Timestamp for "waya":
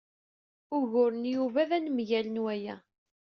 2.43-2.75